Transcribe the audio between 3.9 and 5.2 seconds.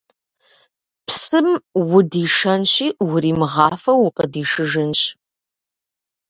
укъыдишыжынщ.